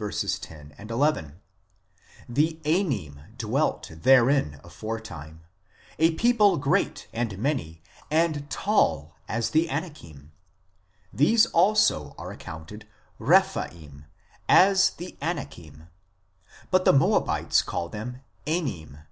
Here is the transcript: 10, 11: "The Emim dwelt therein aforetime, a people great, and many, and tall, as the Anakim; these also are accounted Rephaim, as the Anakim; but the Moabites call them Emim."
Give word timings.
10, 0.00 0.74
11: 0.78 1.40
"The 2.28 2.60
Emim 2.64 3.36
dwelt 3.36 3.90
therein 3.92 4.60
aforetime, 4.62 5.40
a 5.98 6.14
people 6.14 6.56
great, 6.56 7.08
and 7.12 7.36
many, 7.36 7.82
and 8.08 8.48
tall, 8.48 9.16
as 9.26 9.50
the 9.50 9.68
Anakim; 9.68 10.30
these 11.12 11.46
also 11.46 12.14
are 12.16 12.30
accounted 12.30 12.86
Rephaim, 13.18 14.04
as 14.48 14.90
the 14.90 15.16
Anakim; 15.20 15.88
but 16.70 16.84
the 16.84 16.92
Moabites 16.92 17.60
call 17.62 17.88
them 17.88 18.20
Emim." 18.46 19.02